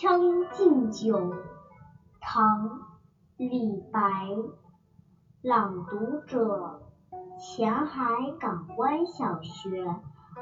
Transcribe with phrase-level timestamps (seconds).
[0.00, 0.18] 将
[0.52, 1.14] 进酒》
[2.22, 2.70] 唐·
[3.36, 4.00] 李白，
[5.42, 6.80] 朗读者：
[7.38, 8.02] 前海
[8.40, 9.84] 港湾小学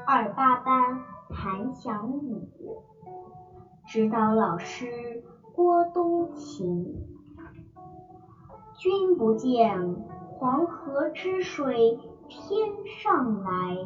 [0.07, 2.47] 二八班韩翔宇，
[3.85, 7.05] 指导老师郭冬琴。
[8.77, 9.93] 君不见
[10.37, 11.99] 黄河之水
[12.29, 13.77] 天上来，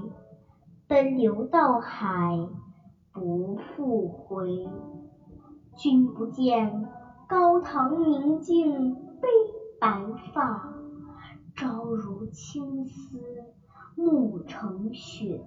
[0.88, 2.38] 奔流到海
[3.12, 4.70] 不复回。
[5.83, 6.87] 君不见
[7.28, 9.28] 高堂明镜悲
[9.82, 10.01] 白
[10.33, 10.74] 发，
[11.57, 13.19] 朝如青丝
[13.93, 15.43] 暮成雪。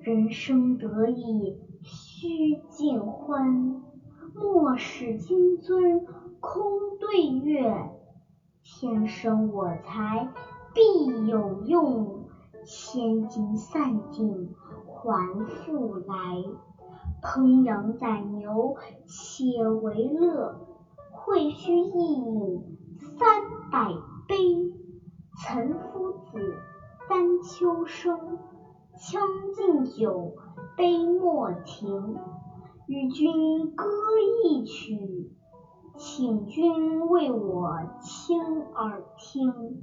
[0.00, 3.84] 人生得意须尽欢，
[4.34, 6.04] 莫使金樽
[6.40, 7.72] 空对月。
[8.64, 10.28] 天生我材
[10.74, 12.24] 必有用，
[12.64, 14.52] 千金散尽
[14.88, 16.42] 还复来。
[17.26, 20.60] 烹羊宰牛且为乐，
[21.10, 22.78] 会须一饮
[23.18, 23.90] 三百
[24.28, 24.36] 杯。
[25.36, 26.54] 岑夫子，
[27.08, 28.38] 丹丘生，
[28.96, 29.20] 将
[29.52, 30.34] 进酒，
[30.76, 32.16] 杯莫停。
[32.86, 33.84] 与君歌
[34.44, 35.28] 一曲。
[35.96, 38.40] 请君为我倾
[38.72, 39.82] 耳听，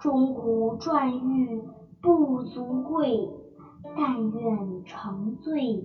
[0.00, 1.62] 钟鼓馔玉
[2.02, 3.28] 不足贵，
[3.96, 5.84] 但愿长醉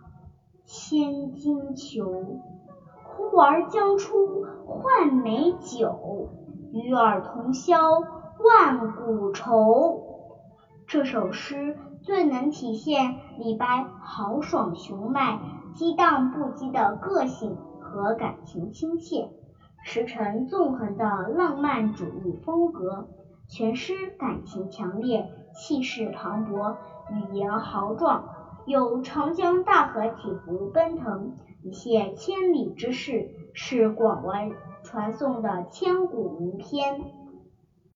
[0.73, 2.39] 千金裘。
[3.03, 6.29] 呼儿将出换美酒，
[6.71, 10.01] 与尔同销万古愁。
[10.87, 15.41] 这首诗最能体现李白豪爽雄迈、
[15.75, 19.29] 激荡不羁的个性和感情亲切。
[19.83, 21.03] 驰骋纵横的
[21.35, 23.09] 浪漫主义风格，
[23.49, 26.77] 全诗感情强烈，气势磅礴，
[27.11, 28.23] 语言豪壮，
[28.65, 31.33] 有长江大河起伏奔腾，
[31.63, 37.01] 一泻千里之势，是广为传颂的千古名篇。